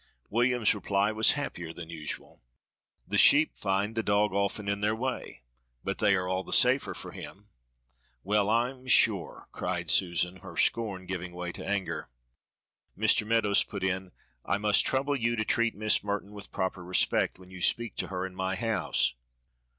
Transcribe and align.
William's 0.31 0.73
reply 0.73 1.11
was 1.11 1.33
happier 1.33 1.71
than 1.71 1.91
usual. 1.91 2.41
"The 3.07 3.19
sheep 3.19 3.55
find 3.55 3.93
the 3.93 4.01
dog 4.01 4.33
often 4.33 4.67
in 4.67 4.81
their 4.81 4.95
way, 4.95 5.43
but 5.83 5.99
they 5.99 6.15
are 6.15 6.27
all 6.27 6.43
the 6.43 6.51
safer 6.51 6.95
for 6.95 7.11
him." 7.11 7.49
"Well, 8.23 8.49
I'm 8.49 8.87
sure," 8.87 9.47
cried 9.51 9.91
Susan, 9.91 10.37
her 10.37 10.57
scorn 10.57 11.05
giving 11.05 11.33
way 11.33 11.51
to 11.51 11.63
anger. 11.63 12.09
Mr. 12.97 13.27
Meadows 13.27 13.61
put 13.63 13.83
in: 13.83 14.11
"I 14.43 14.57
must 14.57 14.87
trouble 14.87 15.15
you 15.15 15.35
to 15.35 15.45
treat 15.45 15.75
Miss 15.75 16.03
Merton 16.03 16.31
with 16.31 16.49
proper 16.51 16.83
respect 16.83 17.37
when 17.37 17.51
you 17.51 17.61
speak 17.61 17.95
to 17.97 18.07
her 18.07 18.25
in 18.25 18.33
my 18.33 18.55
house." 18.55 19.13